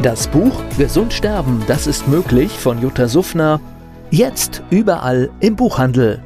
Das 0.00 0.26
Buch 0.26 0.62
Gesund 0.78 1.12
sterben, 1.12 1.62
das 1.66 1.86
ist 1.86 2.08
möglich 2.08 2.50
von 2.52 2.80
Jutta 2.80 3.06
Suffner. 3.06 3.60
Jetzt 4.10 4.62
überall 4.70 5.30
im 5.40 5.54
Buchhandel. 5.54 6.22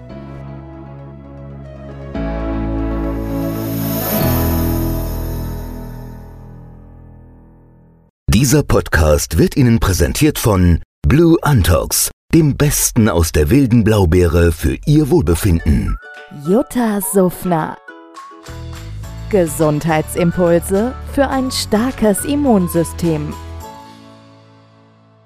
Dieser 8.32 8.62
Podcast 8.62 9.38
wird 9.38 9.56
Ihnen 9.56 9.80
präsentiert 9.80 10.38
von 10.38 10.80
Blue 11.06 11.36
Antox, 11.42 12.10
dem 12.32 12.56
Besten 12.56 13.08
aus 13.08 13.32
der 13.32 13.50
wilden 13.50 13.82
Blaubeere 13.82 14.52
für 14.52 14.76
Ihr 14.86 15.10
Wohlbefinden. 15.10 15.98
Jutta 16.46 17.00
Suffner. 17.12 17.76
Gesundheitsimpulse 19.30 20.94
für 21.12 21.28
ein 21.28 21.50
starkes 21.50 22.24
Immunsystem. 22.24 23.34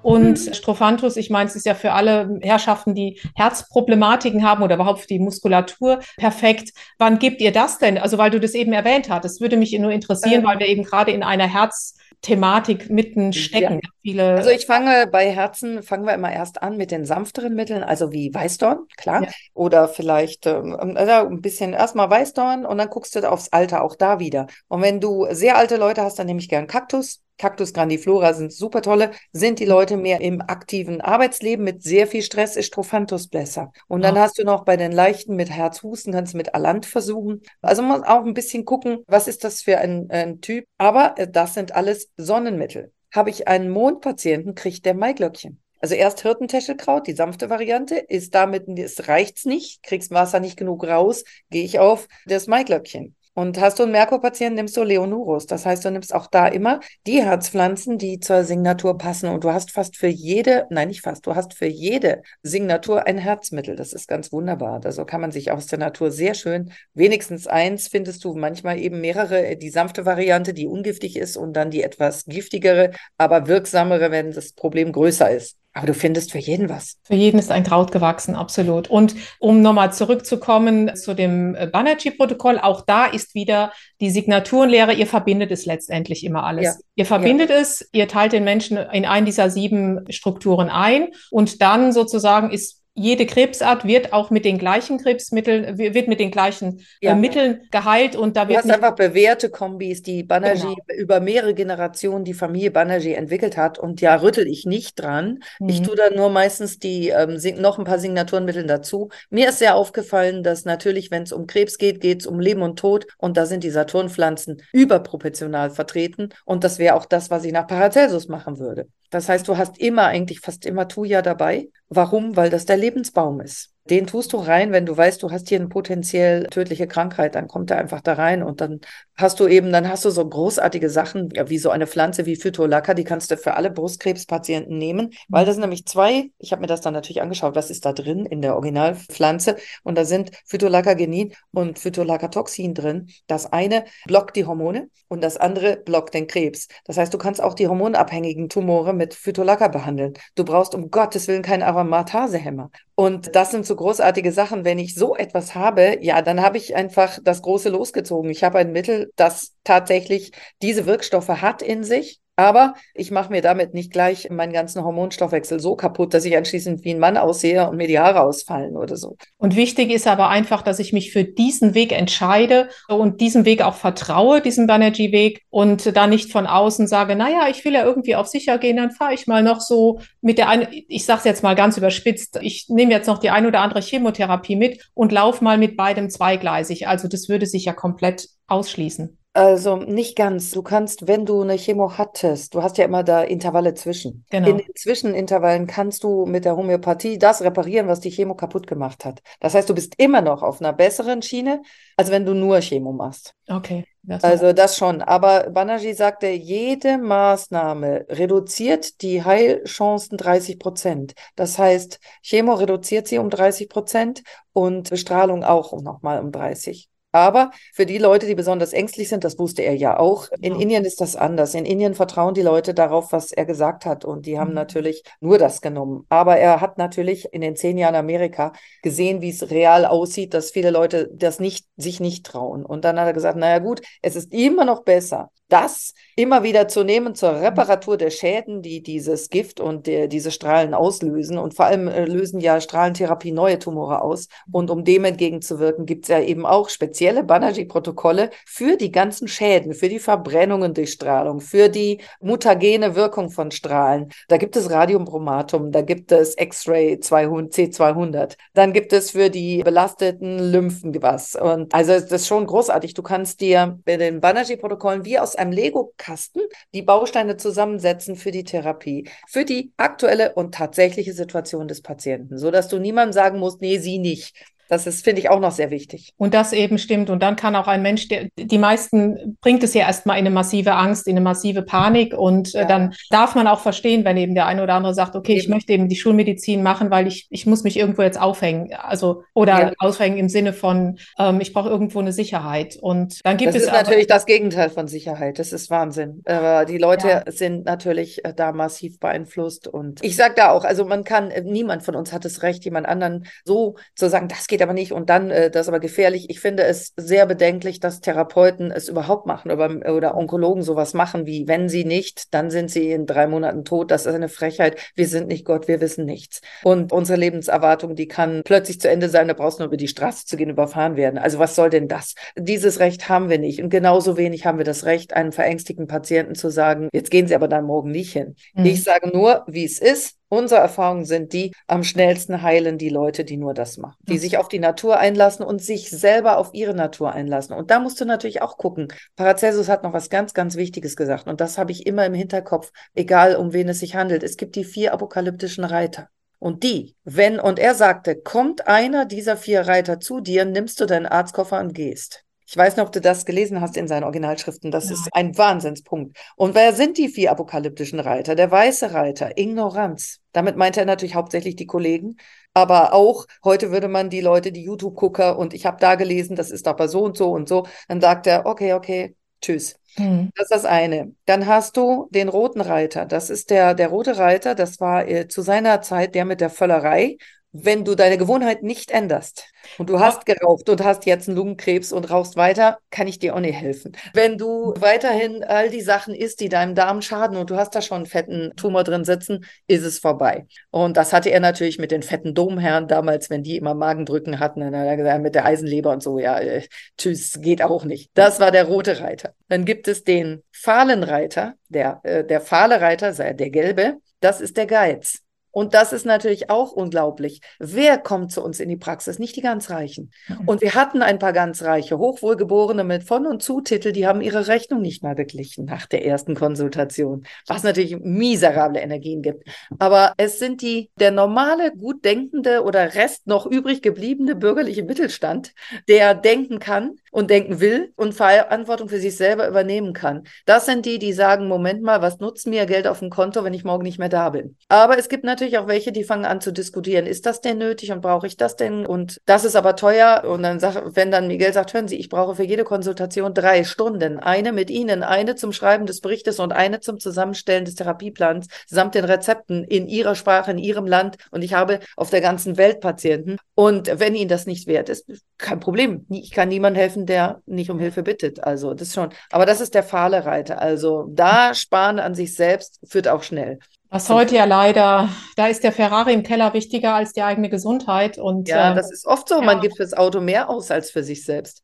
Und 0.01 0.37
Strophanthus, 0.37 1.17
ich 1.17 1.29
meine, 1.29 1.49
es 1.49 1.55
ist 1.55 1.65
ja 1.65 1.75
für 1.75 1.93
alle 1.93 2.39
Herrschaften, 2.41 2.95
die 2.95 3.19
Herzproblematiken 3.35 4.43
haben 4.43 4.63
oder 4.63 4.75
überhaupt 4.75 5.09
die 5.09 5.19
Muskulatur 5.19 5.99
perfekt. 6.17 6.73
Wann 6.97 7.19
gibt 7.19 7.41
ihr 7.41 7.51
das 7.51 7.77
denn? 7.77 7.97
Also, 7.97 8.17
weil 8.17 8.31
du 8.31 8.39
das 8.39 8.53
eben 8.53 8.73
erwähnt 8.73 9.09
hattest, 9.09 9.41
würde 9.41 9.57
mich 9.57 9.77
nur 9.77 9.91
interessieren, 9.91 10.41
ähm. 10.41 10.45
weil 10.45 10.59
wir 10.59 10.67
eben 10.67 10.83
gerade 10.83 11.11
in 11.11 11.23
einer 11.23 11.47
Herz- 11.47 11.95
Thematik 12.21 12.89
mitten 12.89 13.33
stecken. 13.33 13.79
Ja. 13.83 13.89
Viele 14.01 14.35
also 14.35 14.51
ich 14.51 14.67
fange 14.67 15.07
bei 15.07 15.31
Herzen, 15.31 15.81
fangen 15.81 16.05
wir 16.05 16.13
immer 16.13 16.31
erst 16.31 16.61
an 16.61 16.77
mit 16.77 16.91
den 16.91 17.05
sanfteren 17.05 17.55
Mitteln, 17.55 17.83
also 17.83 18.11
wie 18.11 18.33
Weißdorn, 18.33 18.85
klar. 18.95 19.23
Ja. 19.23 19.29
Oder 19.53 19.87
vielleicht 19.87 20.45
ähm, 20.45 20.75
also 20.95 21.27
ein 21.27 21.41
bisschen 21.41 21.73
erstmal 21.73 22.09
Weißdorn 22.09 22.65
und 22.65 22.77
dann 22.77 22.89
guckst 22.89 23.15
du 23.15 23.29
aufs 23.29 23.49
Alter 23.49 23.83
auch 23.83 23.95
da 23.95 24.19
wieder. 24.19 24.47
Und 24.67 24.81
wenn 24.81 24.99
du 24.99 25.27
sehr 25.31 25.57
alte 25.57 25.77
Leute 25.77 26.03
hast, 26.03 26.19
dann 26.19 26.27
nehme 26.27 26.39
ich 26.39 26.49
gern 26.49 26.67
Kaktus. 26.67 27.21
Cactus 27.37 27.73
grandiflora 27.73 28.33
sind 28.33 28.53
super 28.53 28.81
tolle. 28.81 29.11
Sind 29.31 29.59
die 29.59 29.65
Leute 29.65 29.97
mehr 29.97 30.21
im 30.21 30.41
aktiven 30.41 31.01
Arbeitsleben 31.01 31.65
mit 31.65 31.83
sehr 31.83 32.07
viel 32.07 32.21
Stress, 32.21 32.55
ist 32.55 32.67
Strophanthus 32.67 33.27
besser. 33.27 33.71
Und 33.87 34.03
dann 34.03 34.15
ja. 34.15 34.21
hast 34.21 34.37
du 34.37 34.43
noch 34.43 34.63
bei 34.63 34.77
den 34.77 34.91
leichten 34.91 35.35
mit 35.35 35.49
Herzhusten, 35.49 36.13
kannst 36.13 36.33
du 36.33 36.37
mit 36.37 36.53
Alant 36.53 36.85
versuchen. 36.85 37.41
Also 37.61 37.81
man 37.81 37.99
muss 37.99 38.07
auch 38.07 38.25
ein 38.25 38.33
bisschen 38.33 38.65
gucken, 38.65 38.99
was 39.07 39.27
ist 39.27 39.43
das 39.43 39.61
für 39.61 39.77
ein, 39.79 40.07
ein 40.09 40.41
Typ. 40.41 40.65
Aber 40.77 41.15
äh, 41.17 41.27
das 41.29 41.53
sind 41.53 41.73
alles 41.75 42.09
Sonnenmittel. 42.17 42.91
Habe 43.13 43.29
ich 43.29 43.47
einen 43.47 43.69
Mondpatienten, 43.69 44.55
kriegt 44.55 44.85
der 44.85 44.93
Maiglöckchen. 44.93 45.61
Also 45.81 45.95
erst 45.95 46.21
Hirtentäschelkraut, 46.21 47.07
die 47.07 47.13
sanfte 47.13 47.49
Variante, 47.49 47.95
ist 47.95 48.35
damit, 48.35 48.67
es 48.77 49.07
reicht's 49.07 49.45
nicht, 49.45 49.81
kriegst 49.81 50.11
Wasser 50.11 50.39
nicht 50.39 50.55
genug 50.55 50.85
raus, 50.85 51.23
gehe 51.49 51.63
ich 51.63 51.79
auf 51.79 52.07
das 52.27 52.45
Maiglöckchen. 52.45 53.15
Und 53.33 53.61
hast 53.61 53.79
du 53.79 53.83
einen 53.83 53.93
Merkur-Patienten, 53.93 54.55
nimmst 54.55 54.75
du 54.75 54.83
Leonurus. 54.83 55.45
Das 55.45 55.65
heißt, 55.65 55.85
du 55.85 55.91
nimmst 55.91 56.13
auch 56.13 56.27
da 56.27 56.47
immer 56.47 56.81
die 57.07 57.23
Herzpflanzen, 57.23 57.97
die 57.97 58.19
zur 58.19 58.43
Signatur 58.43 58.97
passen. 58.97 59.29
Und 59.29 59.45
du 59.45 59.53
hast 59.53 59.71
fast 59.71 59.95
für 59.95 60.07
jede, 60.07 60.67
nein, 60.69 60.89
nicht 60.89 61.01
fast, 61.01 61.25
du 61.25 61.33
hast 61.33 61.53
für 61.53 61.65
jede 61.65 62.23
Signatur 62.43 63.07
ein 63.07 63.17
Herzmittel. 63.17 63.77
Das 63.77 63.93
ist 63.93 64.09
ganz 64.09 64.33
wunderbar. 64.33 64.81
Also 64.83 65.05
kann 65.05 65.21
man 65.21 65.31
sich 65.31 65.51
aus 65.51 65.67
der 65.67 65.79
Natur 65.79 66.11
sehr 66.11 66.33
schön, 66.33 66.73
wenigstens 66.93 67.47
eins 67.47 67.87
findest 67.87 68.23
du, 68.25 68.33
manchmal 68.33 68.79
eben 68.79 68.99
mehrere, 68.99 69.55
die 69.55 69.69
sanfte 69.69 70.05
Variante, 70.05 70.53
die 70.53 70.67
ungiftig 70.67 71.15
ist 71.15 71.37
und 71.37 71.53
dann 71.53 71.71
die 71.71 71.83
etwas 71.83 72.25
giftigere, 72.25 72.91
aber 73.17 73.47
wirksamere, 73.47 74.11
wenn 74.11 74.31
das 74.31 74.51
Problem 74.53 74.91
größer 74.91 75.31
ist. 75.31 75.60
Aber 75.73 75.87
du 75.87 75.93
findest 75.93 76.33
für 76.33 76.37
jeden 76.37 76.67
was. 76.67 76.97
Für 77.03 77.15
jeden 77.15 77.39
ist 77.39 77.49
ein 77.49 77.63
Kraut 77.63 77.93
gewachsen, 77.93 78.35
absolut. 78.35 78.89
Und 78.89 79.15
um 79.39 79.61
nochmal 79.61 79.93
zurückzukommen 79.93 80.95
zu 80.95 81.13
dem 81.13 81.55
äh, 81.55 81.67
Banerjee-Protokoll, 81.67 82.59
auch 82.59 82.81
da 82.81 83.05
ist 83.05 83.35
wieder 83.35 83.71
die 84.01 84.09
Signaturenlehre, 84.09 84.93
ihr 84.93 85.07
verbindet 85.07 85.49
es 85.51 85.65
letztendlich 85.65 86.25
immer 86.25 86.43
alles. 86.43 86.65
Ja. 86.65 86.73
Ihr 86.95 87.05
verbindet 87.05 87.49
ja. 87.49 87.57
es, 87.57 87.87
ihr 87.93 88.09
teilt 88.09 88.33
den 88.33 88.43
Menschen 88.43 88.77
in 88.77 89.05
einen 89.05 89.25
dieser 89.25 89.49
sieben 89.49 90.05
Strukturen 90.09 90.69
ein 90.69 91.09
und 91.29 91.61
dann 91.61 91.93
sozusagen 91.93 92.51
ist 92.51 92.80
jede 92.93 93.25
Krebsart 93.25 93.85
wird 93.85 94.11
auch 94.11 94.31
mit 94.31 94.43
den 94.43 94.57
gleichen 94.57 94.97
Krebsmitteln, 94.97 95.77
wird 95.77 96.07
mit 96.09 96.19
den 96.19 96.29
gleichen 96.29 96.79
äh, 96.99 97.07
ja. 97.07 97.11
äh, 97.13 97.15
Mitteln 97.15 97.61
geheilt 97.71 98.17
und 98.17 98.35
da 98.35 98.49
wird. 98.49 98.59
Du 98.59 98.69
hast 98.69 98.71
einfach 98.71 98.95
bewährte 98.95 99.49
Kombis, 99.49 100.01
die 100.01 100.23
Banerjee 100.23 100.75
genau. 100.87 100.99
über 100.99 101.19
mehrere 101.21 101.53
Generationen 101.53 102.25
die 102.25 102.33
Familie 102.33 102.71
Banerjee 102.71 103.13
entwickelt 103.13 103.55
hat 103.55 103.79
und 103.79 104.01
ja, 104.01 104.15
rüttel 104.15 104.45
ich 104.45 104.65
nicht 104.65 104.99
dran. 104.99 105.39
Mhm. 105.59 105.69
Ich 105.69 105.81
tue 105.81 105.95
da 105.95 106.09
nur 106.09 106.29
meistens 106.29 106.79
die 106.79 107.09
ähm, 107.09 107.39
noch 107.61 107.79
ein 107.79 107.85
paar 107.85 107.99
Signaturenmittel 107.99 108.65
dazu. 108.65 109.09
Mir 109.29 109.49
ist 109.49 109.59
sehr 109.59 109.75
aufgefallen, 109.75 110.43
dass 110.43 110.65
natürlich, 110.65 111.11
wenn 111.11 111.23
es 111.23 111.31
um 111.31 111.47
Krebs 111.47 111.77
geht, 111.77 112.01
geht 112.01 112.21
es 112.21 112.27
um 112.27 112.41
Leben 112.41 112.61
und 112.61 112.77
Tod 112.77 113.07
und 113.17 113.37
da 113.37 113.45
sind 113.45 113.63
die 113.63 113.69
Saturnpflanzen 113.69 114.61
überproportional 114.73 115.69
vertreten 115.69 116.29
und 116.43 116.65
das 116.65 116.77
wäre 116.77 116.95
auch 116.95 117.05
das, 117.05 117.29
was 117.29 117.45
ich 117.45 117.53
nach 117.53 117.67
Paracelsus 117.67 118.27
machen 118.27 118.59
würde. 118.59 118.87
Das 119.11 119.29
heißt, 119.29 119.47
du 119.47 119.57
hast 119.57 119.77
immer, 119.77 120.05
eigentlich 120.05 120.39
fast 120.39 120.65
immer 120.65 120.87
Thuja 120.87 121.21
dabei. 121.21 121.69
Warum? 121.89 122.35
Weil 122.35 122.49
das 122.49 122.65
der 122.65 122.77
Lebensbaum 122.77 123.41
ist. 123.41 123.75
Den 123.89 124.05
tust 124.05 124.31
du 124.33 124.37
rein, 124.37 124.71
wenn 124.71 124.85
du 124.85 124.95
weißt, 124.95 125.23
du 125.23 125.31
hast 125.31 125.49
hier 125.49 125.59
eine 125.59 125.67
potenziell 125.67 126.45
tödliche 126.47 126.87
Krankheit, 126.87 127.33
dann 127.33 127.47
kommt 127.47 127.71
er 127.71 127.77
einfach 127.77 128.01
da 128.01 128.13
rein 128.13 128.43
und 128.43 128.61
dann 128.61 128.79
hast 129.17 129.39
du 129.39 129.47
eben, 129.47 129.71
dann 129.71 129.89
hast 129.89 130.05
du 130.05 130.11
so 130.11 130.27
großartige 130.27 130.89
Sachen, 130.89 131.31
wie 131.47 131.57
so 131.57 131.71
eine 131.71 131.87
Pflanze 131.87 132.27
wie 132.27 132.35
Phytolacca, 132.35 132.93
die 132.93 133.03
kannst 133.03 133.31
du 133.31 133.37
für 133.37 133.55
alle 133.55 133.71
Brustkrebspatienten 133.71 134.77
nehmen, 134.77 135.11
weil 135.29 135.45
das 135.45 135.55
sind 135.55 135.61
nämlich 135.61 135.85
zwei, 135.87 136.29
ich 136.37 136.51
habe 136.51 136.61
mir 136.61 136.67
das 136.67 136.81
dann 136.81 136.93
natürlich 136.93 137.23
angeschaut, 137.23 137.55
was 137.55 137.71
ist 137.71 137.85
da 137.85 137.91
drin 137.91 138.25
in 138.27 138.41
der 138.41 138.53
Originalpflanze 138.53 139.57
und 139.83 139.97
da 139.97 140.05
sind 140.05 140.31
Phytolacca-Genin 140.45 141.33
und 141.51 141.79
Phytolacca-Toxin 141.79 142.75
drin. 142.75 143.09
Das 143.25 143.51
eine 143.51 143.85
blockt 144.05 144.35
die 144.35 144.45
Hormone 144.45 144.89
und 145.07 145.23
das 145.23 145.37
andere 145.37 145.77
blockt 145.77 146.13
den 146.13 146.27
Krebs. 146.27 146.67
Das 146.85 146.97
heißt, 146.97 147.13
du 147.13 147.17
kannst 147.17 147.41
auch 147.41 147.53
die 147.55 147.67
hormonabhängigen 147.67 148.47
Tumore 148.47 148.93
mit 148.93 149.13
Phytolacca 149.13 149.67
behandeln. 149.67 150.13
Du 150.35 150.45
brauchst 150.45 150.75
um 150.75 150.91
Gottes 150.91 151.27
Willen 151.27 151.41
keinen 151.41 151.63
Aromatasehemmer. 151.63 152.69
Und 152.95 153.35
das 153.35 153.51
sind 153.51 153.65
so 153.65 153.75
großartige 153.75 154.31
Sachen. 154.31 154.65
Wenn 154.65 154.79
ich 154.79 154.95
so 154.95 155.15
etwas 155.15 155.55
habe, 155.55 155.97
ja, 156.01 156.21
dann 156.21 156.41
habe 156.41 156.57
ich 156.57 156.75
einfach 156.75 157.19
das 157.23 157.41
Große 157.41 157.69
losgezogen. 157.69 158.29
Ich 158.29 158.43
habe 158.43 158.59
ein 158.59 158.71
Mittel, 158.71 159.11
das 159.15 159.53
tatsächlich 159.63 160.31
diese 160.61 160.85
Wirkstoffe 160.85 161.29
hat 161.29 161.61
in 161.61 161.83
sich 161.83 162.19
aber 162.41 162.73
ich 162.93 163.11
mache 163.11 163.31
mir 163.31 163.41
damit 163.41 163.73
nicht 163.73 163.91
gleich 163.91 164.29
meinen 164.29 164.51
ganzen 164.51 164.83
Hormonstoffwechsel 164.83 165.59
so 165.59 165.75
kaputt, 165.75 166.13
dass 166.13 166.25
ich 166.25 166.35
anschließend 166.35 166.83
wie 166.83 166.93
ein 166.93 166.99
Mann 166.99 167.17
aussehe 167.17 167.69
und 167.69 167.77
mir 167.77 167.87
die 167.87 167.99
Haare 167.99 168.21
ausfallen 168.21 168.75
oder 168.75 168.97
so. 168.97 169.15
Und 169.37 169.55
wichtig 169.55 169.91
ist 169.91 170.07
aber 170.07 170.29
einfach, 170.29 170.61
dass 170.61 170.79
ich 170.79 170.91
mich 170.91 171.11
für 171.11 171.23
diesen 171.23 171.73
Weg 171.73 171.91
entscheide 171.91 172.69
und 172.87 173.21
diesem 173.21 173.45
Weg 173.45 173.61
auch 173.61 173.75
vertraue, 173.75 174.41
diesem 174.41 174.67
Banerjee-Weg 174.67 175.43
und 175.49 175.95
da 175.95 176.07
nicht 176.07 176.31
von 176.31 176.47
außen 176.47 176.87
sage, 176.87 177.15
naja, 177.15 177.47
ich 177.49 177.63
will 177.63 177.73
ja 177.73 177.85
irgendwie 177.85 178.15
auf 178.15 178.27
sicher 178.27 178.57
gehen, 178.57 178.77
dann 178.77 178.91
fahre 178.91 179.13
ich 179.13 179.27
mal 179.27 179.43
noch 179.43 179.61
so 179.61 179.99
mit 180.21 180.37
der 180.37 180.49
einen, 180.49 180.67
ich 180.71 181.05
sage 181.05 181.19
es 181.19 181.25
jetzt 181.25 181.43
mal 181.43 181.55
ganz 181.55 181.77
überspitzt, 181.77 182.39
ich 182.41 182.65
nehme 182.69 182.91
jetzt 182.91 183.07
noch 183.07 183.19
die 183.19 183.29
ein 183.29 183.45
oder 183.45 183.61
andere 183.61 183.81
Chemotherapie 183.81 184.55
mit 184.55 184.89
und 184.93 185.11
laufe 185.11 185.43
mal 185.43 185.57
mit 185.57 185.77
beidem 185.77 186.09
zweigleisig. 186.09 186.87
Also 186.87 187.07
das 187.07 187.29
würde 187.29 187.45
sich 187.45 187.65
ja 187.65 187.73
komplett 187.73 188.27
ausschließen. 188.47 189.17
Also 189.33 189.77
nicht 189.77 190.17
ganz. 190.17 190.51
Du 190.51 190.61
kannst, 190.61 191.07
wenn 191.07 191.25
du 191.25 191.41
eine 191.41 191.57
Chemo 191.57 191.97
hattest, 191.97 192.53
du 192.53 192.61
hast 192.61 192.77
ja 192.77 192.83
immer 192.83 193.03
da 193.03 193.21
Intervalle 193.21 193.73
zwischen. 193.73 194.25
Genau. 194.29 194.49
In 194.49 194.57
den 194.57 194.75
Zwischenintervallen 194.75 195.67
kannst 195.67 196.03
du 196.03 196.25
mit 196.25 196.43
der 196.43 196.57
Homöopathie 196.57 197.17
das 197.17 197.41
reparieren, 197.41 197.87
was 197.87 198.01
die 198.01 198.11
Chemo 198.11 198.35
kaputt 198.35 198.67
gemacht 198.67 199.05
hat. 199.05 199.21
Das 199.39 199.53
heißt, 199.53 199.69
du 199.69 199.73
bist 199.73 199.93
immer 199.97 200.21
noch 200.21 200.43
auf 200.43 200.59
einer 200.59 200.73
besseren 200.73 201.21
Schiene, 201.21 201.61
als 201.95 202.11
wenn 202.11 202.25
du 202.25 202.33
nur 202.33 202.59
Chemo 202.59 202.91
machst. 202.91 203.33
Okay. 203.47 203.85
Das 204.03 204.23
also 204.23 204.51
das 204.51 204.75
schon. 204.77 205.01
Aber 205.01 205.49
Banerjee 205.51 205.93
sagte, 205.93 206.27
jede 206.27 206.97
Maßnahme 206.97 208.07
reduziert 208.09 209.01
die 209.01 209.23
Heilchancen 209.23 210.17
30 210.17 210.59
Prozent. 210.59 211.13
Das 211.35 211.57
heißt, 211.57 211.99
Chemo 212.21 212.55
reduziert 212.55 213.07
sie 213.07 213.19
um 213.19 213.29
30 213.29 213.69
Prozent 213.69 214.23
und 214.51 214.89
Bestrahlung 214.89 215.43
auch 215.43 215.71
um 215.71 215.83
nochmal 215.83 216.19
um 216.19 216.31
30. 216.31 216.90
Aber 217.11 217.51
für 217.73 217.85
die 217.85 217.97
Leute, 217.97 218.25
die 218.25 218.35
besonders 218.35 218.73
ängstlich 218.73 219.09
sind, 219.09 219.23
das 219.23 219.37
wusste 219.37 219.63
er 219.63 219.75
ja 219.75 219.97
auch. 219.97 220.27
In 220.39 220.55
ja. 220.55 220.61
Indien 220.61 220.85
ist 220.85 221.01
das 221.01 221.15
anders. 221.15 221.53
In 221.53 221.65
Indien 221.65 221.93
vertrauen 221.93 222.33
die 222.33 222.41
Leute 222.41 222.73
darauf, 222.73 223.11
was 223.11 223.31
er 223.31 223.45
gesagt 223.45 223.85
hat. 223.85 224.05
Und 224.05 224.25
die 224.25 224.39
haben 224.39 224.49
mhm. 224.49 224.55
natürlich 224.55 225.03
nur 225.19 225.37
das 225.37 225.61
genommen. 225.61 226.05
Aber 226.09 226.37
er 226.37 226.61
hat 226.61 226.77
natürlich 226.77 227.33
in 227.33 227.41
den 227.41 227.55
zehn 227.55 227.77
Jahren 227.77 227.95
Amerika 227.95 228.53
gesehen, 228.81 229.21
wie 229.21 229.29
es 229.29 229.49
real 229.51 229.85
aussieht, 229.85 230.33
dass 230.33 230.51
viele 230.51 230.71
Leute 230.71 231.09
das 231.13 231.39
nicht, 231.39 231.65
sich 231.77 231.99
nicht 231.99 232.25
trauen. 232.25 232.65
Und 232.65 232.85
dann 232.85 232.99
hat 232.99 233.07
er 233.07 233.13
gesagt, 233.13 233.37
naja 233.37 233.59
gut, 233.59 233.81
es 234.01 234.15
ist 234.15 234.33
immer 234.33 234.65
noch 234.65 234.83
besser, 234.83 235.31
das 235.51 235.93
immer 236.15 236.43
wieder 236.43 236.67
zu 236.67 236.83
nehmen 236.83 237.15
zur 237.15 237.41
Reparatur 237.41 237.97
der 237.97 238.09
Schäden, 238.09 238.61
die 238.61 238.81
dieses 238.81 239.29
Gift 239.29 239.59
und 239.59 239.87
der, 239.87 240.07
diese 240.07 240.31
Strahlen 240.31 240.73
auslösen. 240.73 241.37
Und 241.37 241.55
vor 241.55 241.65
allem 241.65 241.87
äh, 241.87 242.05
lösen 242.05 242.39
ja 242.39 242.61
Strahlentherapie 242.61 243.31
neue 243.31 243.59
Tumore 243.59 244.01
aus. 244.01 244.27
Und 244.51 244.69
um 244.69 244.83
dem 244.83 245.05
entgegenzuwirken, 245.05 245.85
gibt 245.85 246.05
es 246.05 246.09
ja 246.09 246.19
eben 246.19 246.45
auch 246.45 246.69
spezielle 246.69 247.23
Banerjee-Protokolle 247.23 248.29
für 248.45 248.77
die 248.77 248.91
ganzen 248.91 249.27
Schäden, 249.27 249.73
für 249.73 249.89
die 249.89 249.99
Verbrennungen 249.99 250.73
durch 250.73 250.91
Strahlung, 250.91 251.39
für 251.39 251.69
die 251.69 252.01
mutagene 252.19 252.95
Wirkung 252.95 253.29
von 253.29 253.51
Strahlen. 253.51 254.09
Da 254.27 254.37
gibt 254.37 254.55
es 254.55 254.69
Radiumbromatum, 254.69 255.71
da 255.71 255.81
gibt 255.81 256.11
es 256.11 256.35
X-Ray 256.37 256.95
C200, 256.95 258.35
dann 258.53 258.73
gibt 258.73 258.93
es 258.93 259.11
für 259.11 259.29
die 259.29 259.63
belasteten 259.63 260.39
Lymphen 260.39 260.91
was. 261.01 261.35
Und 261.35 261.73
also 261.73 261.99
das 261.99 262.27
schon 262.27 262.45
großartig. 262.45 262.93
Du 262.93 263.01
kannst 263.01 263.41
dir 263.41 263.79
bei 263.85 263.97
den 263.97 264.19
Banerjee-Protokollen 264.21 265.05
wie 265.05 265.19
aus 265.19 265.35
einem 265.41 265.51
Lego-Kasten 265.51 266.41
die 266.73 266.81
Bausteine 266.81 267.37
zusammensetzen 267.37 268.15
für 268.15 268.31
die 268.31 268.43
Therapie, 268.43 269.09
für 269.27 269.43
die 269.43 269.73
aktuelle 269.77 270.33
und 270.35 270.53
tatsächliche 270.53 271.13
Situation 271.13 271.67
des 271.67 271.81
Patienten, 271.81 272.37
sodass 272.37 272.67
du 272.67 272.79
niemandem 272.79 273.13
sagen 273.13 273.39
musst, 273.39 273.61
nee, 273.61 273.79
sie 273.79 273.99
nicht. 273.99 274.35
Das 274.71 274.87
ist, 274.87 275.03
finde 275.03 275.19
ich, 275.19 275.29
auch 275.29 275.41
noch 275.41 275.51
sehr 275.51 275.69
wichtig. 275.69 276.13
Und 276.15 276.33
das 276.33 276.53
eben 276.53 276.77
stimmt. 276.77 277.09
Und 277.09 277.21
dann 277.21 277.35
kann 277.35 277.57
auch 277.57 277.67
ein 277.67 277.81
Mensch, 277.81 278.07
der, 278.07 278.29
die 278.37 278.57
meisten 278.57 279.37
bringt 279.41 279.63
es 279.63 279.73
ja 279.73 279.81
erstmal 279.81 280.17
in 280.17 280.25
eine 280.25 280.33
massive 280.33 280.75
Angst, 280.75 281.07
in 281.07 281.17
eine 281.17 281.21
massive 281.21 281.61
Panik. 281.61 282.13
Und 282.13 282.55
äh, 282.55 282.59
ja. 282.59 282.63
äh, 282.63 282.67
dann 282.67 282.93
darf 283.09 283.35
man 283.35 283.47
auch 283.47 283.59
verstehen, 283.59 284.05
wenn 284.05 284.15
eben 284.15 284.33
der 284.33 284.45
eine 284.45 284.63
oder 284.63 284.75
andere 284.75 284.93
sagt, 284.93 285.17
okay, 285.17 285.33
eben. 285.33 285.41
ich 285.41 285.49
möchte 285.49 285.73
eben 285.73 285.89
die 285.89 285.97
Schulmedizin 285.97 286.63
machen, 286.63 286.89
weil 286.89 287.05
ich, 287.05 287.27
ich 287.31 287.45
muss 287.45 287.65
mich 287.65 287.75
irgendwo 287.75 288.01
jetzt 288.01 288.17
aufhängen. 288.17 288.73
Also, 288.73 289.23
oder 289.33 289.59
ja. 289.59 289.71
aufhängen 289.77 290.17
im 290.17 290.29
Sinne 290.29 290.53
von, 290.53 290.97
ähm, 291.19 291.41
ich 291.41 291.51
brauche 291.51 291.67
irgendwo 291.67 291.99
eine 291.99 292.13
Sicherheit. 292.13 292.77
Und 292.81 293.19
dann 293.25 293.35
gibt 293.35 293.49
das 293.49 293.63
es. 293.63 293.67
Das 293.67 293.73
ist 293.73 293.83
natürlich 293.83 294.07
das 294.07 294.25
Gegenteil 294.25 294.69
von 294.69 294.87
Sicherheit. 294.87 295.37
Das 295.37 295.51
ist 295.51 295.69
Wahnsinn. 295.69 296.21
Aber 296.23 296.63
die 296.63 296.77
Leute 296.77 297.09
ja. 297.09 297.23
sind 297.29 297.65
natürlich 297.65 298.23
äh, 298.23 298.33
da 298.33 298.53
massiv 298.53 299.01
beeinflusst. 299.01 299.67
Und 299.67 300.01
ich 300.01 300.15
sage 300.15 300.35
da 300.37 300.51
auch, 300.51 300.63
also 300.63 300.85
man 300.85 301.03
kann, 301.03 301.29
äh, 301.29 301.41
niemand 301.41 301.83
von 301.83 301.97
uns 301.97 302.13
hat 302.13 302.23
das 302.23 302.41
Recht, 302.41 302.63
jemand 302.63 302.87
anderen 302.87 303.25
so 303.43 303.75
zu 303.95 304.09
sagen, 304.09 304.29
das 304.29 304.47
geht 304.47 304.60
aber 304.61 304.73
nicht 304.73 304.91
und 304.91 305.09
dann 305.09 305.31
äh, 305.31 305.49
das 305.49 305.67
aber 305.67 305.79
gefährlich. 305.79 306.29
Ich 306.29 306.39
finde 306.39 306.63
es 306.63 306.93
sehr 306.97 307.25
bedenklich, 307.25 307.79
dass 307.79 308.01
Therapeuten 308.01 308.71
es 308.71 308.89
überhaupt 308.89 309.25
machen 309.25 309.51
oder, 309.51 309.69
oder 309.93 310.15
Onkologen 310.15 310.63
sowas 310.63 310.93
machen, 310.93 311.25
wie 311.25 311.47
wenn 311.47 311.69
sie 311.69 311.85
nicht, 311.85 312.33
dann 312.33 312.51
sind 312.51 312.69
sie 312.69 312.91
in 312.91 313.05
drei 313.05 313.27
Monaten 313.27 313.65
tot. 313.65 313.91
Das 313.91 314.05
ist 314.05 314.13
eine 314.13 314.29
Frechheit. 314.29 314.77
Wir 314.95 315.07
sind 315.07 315.27
nicht 315.27 315.45
Gott, 315.45 315.67
wir 315.67 315.81
wissen 315.81 316.05
nichts. 316.05 316.41
Und 316.63 316.91
unsere 316.91 317.19
Lebenserwartung, 317.19 317.95
die 317.95 318.07
kann 318.07 318.41
plötzlich 318.43 318.79
zu 318.79 318.89
Ende 318.89 319.09
sein, 319.09 319.27
da 319.27 319.33
brauchst 319.33 319.59
du 319.59 319.63
nur 319.63 319.67
über 319.67 319.77
die 319.77 319.87
Straße 319.87 320.25
zu 320.25 320.37
gehen, 320.37 320.49
überfahren 320.49 320.95
werden. 320.95 321.17
Also 321.17 321.39
was 321.39 321.55
soll 321.55 321.69
denn 321.69 321.87
das? 321.87 322.15
Dieses 322.37 322.79
Recht 322.79 323.09
haben 323.09 323.29
wir 323.29 323.39
nicht. 323.39 323.61
Und 323.61 323.69
genauso 323.69 324.17
wenig 324.17 324.45
haben 324.45 324.57
wir 324.57 324.65
das 324.65 324.85
Recht, 324.85 325.13
einem 325.13 325.31
verängstigten 325.31 325.87
Patienten 325.87 326.35
zu 326.35 326.49
sagen, 326.49 326.89
jetzt 326.93 327.11
gehen 327.11 327.27
Sie 327.27 327.35
aber 327.35 327.47
dann 327.47 327.65
morgen 327.65 327.91
nicht 327.91 328.13
hin. 328.13 328.35
Mhm. 328.53 328.65
Ich 328.65 328.83
sage 328.83 329.09
nur, 329.09 329.43
wie 329.47 329.65
es 329.65 329.79
ist. 329.79 330.20
Unsere 330.33 330.61
Erfahrungen 330.61 331.03
sind 331.03 331.33
die, 331.33 331.51
am 331.67 331.83
schnellsten 331.83 332.41
heilen 332.41 332.77
die 332.77 332.87
Leute, 332.87 333.25
die 333.25 333.35
nur 333.35 333.53
das 333.53 333.77
machen, 333.77 333.97
die 334.03 334.17
sich 334.17 334.37
auf 334.37 334.47
die 334.47 334.59
Natur 334.59 334.97
einlassen 334.97 335.43
und 335.45 335.61
sich 335.61 335.89
selber 335.89 336.37
auf 336.37 336.51
ihre 336.53 336.73
Natur 336.73 337.11
einlassen. 337.11 337.53
Und 337.53 337.69
da 337.69 337.81
musst 337.81 337.99
du 337.99 338.05
natürlich 338.05 338.41
auch 338.41 338.57
gucken. 338.57 338.87
Paracelsus 339.17 339.67
hat 339.67 339.83
noch 339.83 339.91
was 339.91 340.09
ganz, 340.09 340.33
ganz 340.33 340.55
Wichtiges 340.55 340.95
gesagt 340.95 341.27
und 341.27 341.41
das 341.41 341.57
habe 341.57 341.73
ich 341.73 341.85
immer 341.85 342.05
im 342.05 342.13
Hinterkopf, 342.13 342.71
egal 342.95 343.35
um 343.35 343.51
wen 343.51 343.67
es 343.67 343.79
sich 343.79 343.97
handelt. 343.97 344.23
Es 344.23 344.37
gibt 344.37 344.55
die 344.55 344.63
vier 344.63 344.93
apokalyptischen 344.93 345.65
Reiter. 345.65 346.07
Und 346.39 346.63
die, 346.63 346.95
wenn, 347.03 347.37
und 347.37 347.59
er 347.59 347.75
sagte, 347.75 348.15
kommt 348.15 348.69
einer 348.69 349.03
dieser 349.03 349.35
vier 349.35 349.67
Reiter 349.67 349.99
zu 349.99 350.21
dir, 350.21 350.45
nimmst 350.45 350.79
du 350.79 350.85
deinen 350.85 351.07
Arztkoffer 351.07 351.59
und 351.59 351.73
gehst. 351.73 352.23
Ich 352.51 352.57
weiß 352.57 352.75
nicht, 352.75 352.85
ob 352.85 352.91
du 352.91 352.99
das 352.99 353.25
gelesen 353.25 353.61
hast 353.61 353.77
in 353.77 353.87
seinen 353.87 354.03
Originalschriften. 354.03 354.71
Das 354.71 354.89
ja. 354.89 354.95
ist 354.95 355.07
ein 355.13 355.37
Wahnsinnspunkt. 355.37 356.17
Und 356.35 356.53
wer 356.53 356.73
sind 356.73 356.97
die 356.97 357.07
vier 357.07 357.31
apokalyptischen 357.31 358.01
Reiter? 358.01 358.35
Der 358.35 358.51
weiße 358.51 358.93
Reiter, 358.93 359.37
Ignoranz. 359.37 360.19
Damit 360.33 360.57
meinte 360.57 360.81
er 360.81 360.85
natürlich 360.85 361.15
hauptsächlich 361.15 361.55
die 361.55 361.65
Kollegen, 361.65 362.17
aber 362.53 362.93
auch 362.93 363.25
heute 363.45 363.71
würde 363.71 363.87
man 363.87 364.09
die 364.09 364.19
Leute, 364.19 364.51
die 364.51 364.65
YouTube-Gucker, 364.65 365.39
und 365.39 365.53
ich 365.53 365.65
habe 365.65 365.77
da 365.79 365.95
gelesen, 365.95 366.35
das 366.35 366.51
ist 366.51 366.67
aber 366.67 366.89
so 366.89 367.05
und 367.05 367.15
so 367.15 367.31
und 367.31 367.47
so, 367.47 367.67
dann 367.87 368.01
sagt 368.01 368.27
er, 368.27 368.45
okay, 368.45 368.73
okay, 368.73 369.15
tschüss. 369.41 369.79
Mhm. 369.97 370.31
Das 370.35 370.51
ist 370.51 370.51
das 370.51 370.65
eine. 370.65 371.15
Dann 371.25 371.47
hast 371.47 371.77
du 371.77 372.09
den 372.11 372.27
roten 372.27 372.59
Reiter. 372.59 373.05
Das 373.05 373.29
ist 373.29 373.49
der, 373.49 373.75
der 373.75 373.87
rote 373.87 374.17
Reiter, 374.17 374.55
das 374.55 374.81
war 374.81 375.07
äh, 375.07 375.29
zu 375.29 375.41
seiner 375.41 375.81
Zeit 375.81 376.15
der 376.15 376.25
mit 376.25 376.41
der 376.41 376.49
Völlerei 376.49 377.15
wenn 377.51 377.83
du 377.83 377.95
deine 377.95 378.17
Gewohnheit 378.17 378.63
nicht 378.63 378.91
änderst 378.91 379.45
und 379.77 379.89
du 379.89 379.99
hast 379.99 380.25
geraucht 380.25 380.69
und 380.69 380.83
hast 380.83 381.05
jetzt 381.05 381.27
einen 381.27 381.37
Lungenkrebs 381.37 381.91
und 381.91 382.09
rauchst 382.09 382.35
weiter, 382.35 382.79
kann 382.89 383.07
ich 383.07 383.19
dir 383.19 383.35
auch 383.35 383.39
nicht 383.39 383.55
helfen. 383.55 383.91
Wenn 384.13 384.37
du 384.37 384.73
weiterhin 384.79 385.43
all 385.43 385.69
die 385.69 385.81
Sachen 385.81 386.15
isst, 386.15 386.39
die 386.39 386.49
deinem 386.49 386.75
Darm 386.75 387.01
schaden 387.01 387.37
und 387.37 387.49
du 387.49 387.57
hast 387.57 387.75
da 387.75 387.81
schon 387.81 387.97
einen 387.97 388.05
fetten 388.05 388.53
Tumor 388.55 388.83
drin 388.83 389.03
sitzen, 389.03 389.45
ist 389.67 389.83
es 389.83 389.99
vorbei. 389.99 390.45
Und 390.69 390.97
das 390.97 391.11
hatte 391.13 391.29
er 391.29 391.39
natürlich 391.39 391.77
mit 391.77 391.91
den 391.91 392.03
fetten 392.03 392.33
Domherren 392.33 392.87
damals, 392.87 393.29
wenn 393.29 393.43
die 393.43 393.57
immer 393.57 393.73
Magendrücken 393.73 394.39
hatten, 394.39 394.61
dann 394.61 394.75
hat 394.75 394.87
er 394.87 394.97
gesagt, 394.97 395.21
mit 395.21 395.35
der 395.35 395.45
Eisenleber 395.45 395.91
und 395.91 396.01
so, 396.01 396.19
ja, 396.19 396.39
äh, 396.39 396.63
tschüss, 396.97 397.39
geht 397.41 397.61
auch 397.61 397.83
nicht. 397.83 398.11
Das 398.13 398.39
war 398.39 398.51
der 398.51 398.65
rote 398.65 399.01
Reiter. 399.01 399.33
Dann 399.49 399.65
gibt 399.65 399.87
es 399.87 400.03
den 400.03 400.43
fahlen 400.51 401.03
Reiter, 401.03 401.55
der, 401.67 401.99
äh, 402.03 402.23
der 402.23 402.39
fahle 402.41 402.79
Reiter, 402.79 403.11
der 403.11 403.49
gelbe, 403.49 403.97
das 404.21 404.39
ist 404.39 404.55
der 404.55 404.67
Geiz. 404.67 405.21
Und 405.51 405.73
das 405.73 405.93
ist 405.93 406.05
natürlich 406.05 406.49
auch 406.49 406.71
unglaublich. 406.71 407.41
Wer 407.59 407.97
kommt 407.97 408.31
zu 408.31 408.43
uns 408.43 408.59
in 408.59 408.69
die 408.69 408.77
Praxis? 408.77 409.19
Nicht 409.19 409.35
die 409.35 409.41
ganz 409.41 409.69
Reichen. 409.69 410.11
Mhm. 410.27 410.47
Und 410.47 410.61
wir 410.61 410.73
hatten 410.75 411.01
ein 411.01 411.19
paar 411.19 411.33
ganz 411.33 411.63
reiche, 411.63 411.97
Hochwohlgeborene 411.97 412.83
mit 412.83 413.03
Von- 413.03 413.27
und 413.27 413.43
Zutitel, 413.43 413.91
die 413.91 414.07
haben 414.07 414.21
ihre 414.21 414.47
Rechnung 414.47 414.81
nicht 414.81 415.03
mal 415.03 415.15
beglichen 415.15 415.65
nach 415.65 415.85
der 415.85 416.05
ersten 416.05 416.35
Konsultation, 416.35 417.25
was 417.47 417.63
natürlich 417.63 417.97
miserable 417.99 418.79
Energien 418.79 419.21
gibt. 419.21 419.47
Aber 419.79 420.13
es 420.17 420.39
sind 420.39 420.61
die, 420.61 420.89
der 420.99 421.11
normale, 421.11 421.71
gut 421.71 422.05
denkende 422.05 422.63
oder 422.63 422.95
Rest 422.95 423.27
noch 423.27 423.45
übrig 423.45 423.81
gebliebene 423.81 424.35
bürgerliche 424.35 424.83
Mittelstand, 424.83 425.53
der 425.87 426.15
denken 426.15 426.59
kann 426.59 426.95
und 427.11 427.29
denken 427.29 427.59
will 427.59 427.91
und 427.95 428.13
Verantwortung 428.13 428.89
für 428.89 428.99
sich 428.99 429.15
selber 429.17 429.47
übernehmen 429.47 429.93
kann. 429.93 430.23
Das 430.45 430.65
sind 430.65 430.85
die, 430.85 430.99
die 430.99 431.13
sagen, 431.13 431.47
Moment 431.47 431.81
mal, 431.83 432.01
was 432.01 432.19
nutzt 432.19 432.47
mir 432.47 432.65
Geld 432.65 432.87
auf 432.87 432.99
dem 432.99 433.09
Konto, 433.09 433.43
wenn 433.43 433.53
ich 433.53 433.63
morgen 433.63 433.83
nicht 433.83 433.99
mehr 433.99 434.09
da 434.09 434.29
bin? 434.29 434.55
Aber 434.69 434.97
es 434.97 435.09
gibt 435.09 435.23
natürlich 435.23 435.40
natürlich 435.41 435.57
auch 435.57 435.67
welche, 435.67 435.91
die 435.91 436.03
fangen 436.03 436.25
an 436.25 436.39
zu 436.39 436.53
diskutieren, 436.53 437.05
ist 437.05 437.25
das 437.25 437.41
denn 437.41 437.57
nötig 437.57 437.91
und 437.91 438.01
brauche 438.01 438.27
ich 438.27 438.37
das 438.37 438.55
denn? 438.55 438.85
Und 438.85 439.19
das 439.25 439.43
ist 439.43 439.55
aber 439.55 439.75
teuer. 439.75 440.23
Und 440.25 440.43
dann 440.43 440.59
sagt, 440.59 440.95
wenn 440.95 441.11
dann 441.11 441.27
Miguel 441.27 441.51
sagt, 441.51 441.73
hören 441.73 441.87
Sie, 441.87 441.97
ich 441.97 442.09
brauche 442.09 442.35
für 442.35 442.43
jede 442.43 442.63
Konsultation 442.63 443.33
drei 443.33 443.63
Stunden. 443.63 444.19
Eine 444.19 444.51
mit 444.51 444.69
Ihnen, 444.69 445.03
eine 445.03 445.35
zum 445.35 445.51
Schreiben 445.51 445.85
des 445.85 445.99
Berichtes 445.99 446.39
und 446.39 446.51
eine 446.51 446.79
zum 446.79 446.99
Zusammenstellen 446.99 447.65
des 447.65 447.75
Therapieplans 447.75 448.47
samt 448.67 448.95
den 448.95 449.05
Rezepten 449.05 449.63
in 449.63 449.87
Ihrer 449.87 450.15
Sprache, 450.15 450.51
in 450.51 450.59
Ihrem 450.59 450.85
Land. 450.85 451.17
Und 451.31 451.41
ich 451.41 451.53
habe 451.53 451.79
auf 451.97 452.11
der 452.11 452.21
ganzen 452.21 452.57
Welt 452.57 452.79
Patienten. 452.79 453.37
Und 453.55 453.99
wenn 453.99 454.15
Ihnen 454.15 454.29
das 454.29 454.45
nicht 454.45 454.67
wert 454.67 454.89
ist, 454.89 455.09
kein 455.37 455.59
Problem. 455.59 456.05
Ich 456.09 456.31
kann 456.31 456.49
niemandem 456.49 456.79
helfen, 456.79 457.05
der 457.07 457.41
nicht 457.47 457.71
um 457.71 457.79
Hilfe 457.79 458.03
bittet. 458.03 458.43
Also 458.43 458.73
das 458.75 458.93
schon. 458.93 459.09
Aber 459.31 459.45
das 459.45 459.59
ist 459.59 459.73
der 459.73 459.83
fahle 459.83 460.23
Reiter. 460.25 460.61
Also 460.61 461.07
da 461.09 461.55
sparen 461.55 461.99
an 461.99 462.13
sich 462.13 462.35
selbst 462.35 462.79
führt 462.87 463.07
auch 463.07 463.23
schnell. 463.23 463.57
Was 463.93 464.09
heute 464.09 464.37
ja 464.37 464.45
leider, 464.45 465.09
da 465.35 465.47
ist 465.47 465.65
der 465.65 465.73
Ferrari 465.73 466.13
im 466.13 466.23
Keller 466.23 466.53
wichtiger 466.53 466.93
als 466.93 467.11
die 467.11 467.23
eigene 467.23 467.49
Gesundheit. 467.49 468.17
Und, 468.17 468.47
ja, 468.47 468.71
äh, 468.71 468.75
das 468.75 468.89
ist 468.89 469.05
oft 469.05 469.27
so. 469.27 469.35
Ja. 469.35 469.41
Man 469.41 469.59
gibt 469.59 469.75
fürs 469.75 469.93
Auto 469.93 470.21
mehr 470.21 470.49
aus 470.49 470.71
als 470.71 470.91
für 470.91 471.03
sich 471.03 471.25
selbst. 471.25 471.61